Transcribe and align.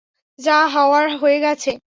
যা 0.39 0.59
হওয়ার 0.67 1.05
হয়ে 1.17 1.37
গেছে। 1.39 1.71